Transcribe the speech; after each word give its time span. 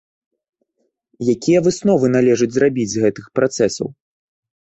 Якія 1.33 1.59
высновы 1.67 2.05
належыць 2.15 2.47
зрабіць 2.55 2.87
з 2.95 3.05
гэтых 3.05 3.25
працэсаў? 3.41 3.87